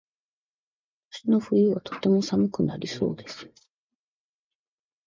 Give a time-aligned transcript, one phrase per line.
[1.11, 3.51] 今年の冬はとても寒くなりそうです。